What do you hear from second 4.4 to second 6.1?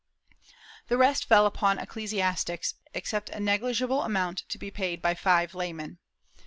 to be paid by five laymen.